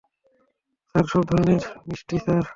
Sir, 0.89 1.05
সব 1.11 1.23
ধরনের 1.29 1.61
মিষ্টি, 1.87 2.15
স্যার। 2.17 2.43